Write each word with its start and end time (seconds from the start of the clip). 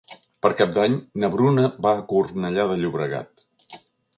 Per 0.45 0.49
Cap 0.61 0.71
d'Any 0.77 0.95
na 1.23 1.29
Bruna 1.35 1.67
va 1.87 1.93
a 1.99 2.07
Cornellà 2.15 2.67
de 2.73 2.79
Llobregat. 2.81 3.47